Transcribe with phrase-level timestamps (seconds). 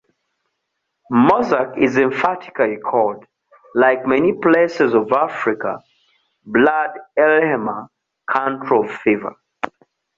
[1.13, 3.23] Mourzuk is emphatically called,
[3.75, 5.77] like many places of Africa,
[6.43, 6.89] "Blad
[7.19, 7.87] Elhemah",
[8.27, 9.35] country of fever.